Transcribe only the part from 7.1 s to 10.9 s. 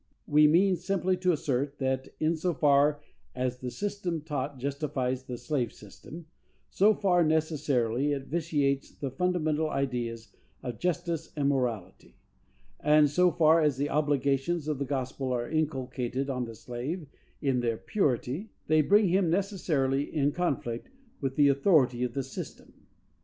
necessarily it vitiates the fundamental ideas of